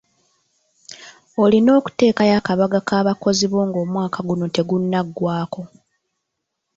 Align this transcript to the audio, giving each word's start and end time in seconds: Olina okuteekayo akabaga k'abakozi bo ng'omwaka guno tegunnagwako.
Olina 1.43 1.69
okuteekayo 1.79 2.33
akabaga 2.39 2.79
k'abakozi 2.87 3.45
bo 3.51 3.59
ng'omwaka 3.67 4.19
guno 4.27 4.45
tegunnagwako. 4.55 5.61